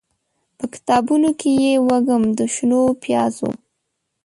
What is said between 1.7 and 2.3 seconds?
وږم